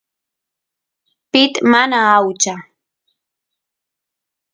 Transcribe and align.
pit 1.31 1.53
mana 1.71 1.99
aucha 2.17 2.53